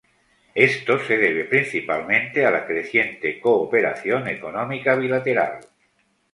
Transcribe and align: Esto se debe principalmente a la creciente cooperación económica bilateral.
Esto 0.55 0.97
se 0.97 1.15
debe 1.15 1.43
principalmente 1.45 2.43
a 2.43 2.49
la 2.49 2.65
creciente 2.65 3.39
cooperación 3.39 4.27
económica 4.29 4.95
bilateral. 4.95 5.59